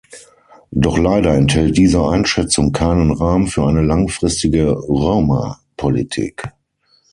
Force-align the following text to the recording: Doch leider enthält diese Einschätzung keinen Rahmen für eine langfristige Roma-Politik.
Doch 0.71 0.97
leider 0.97 1.35
enthält 1.35 1.77
diese 1.77 2.03
Einschätzung 2.03 2.71
keinen 2.71 3.11
Rahmen 3.11 3.45
für 3.45 3.67
eine 3.67 3.83
langfristige 3.83 4.71
Roma-Politik. 4.71 6.41